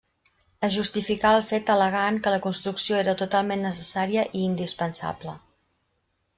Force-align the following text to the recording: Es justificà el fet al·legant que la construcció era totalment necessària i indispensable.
Es 0.67 0.71
justificà 0.77 1.33
el 1.39 1.43
fet 1.49 1.69
al·legant 1.73 2.17
que 2.25 2.33
la 2.37 2.41
construcció 2.47 2.99
era 3.03 3.15
totalment 3.21 3.63
necessària 3.69 4.27
i 4.41 4.45
indispensable. 4.51 5.41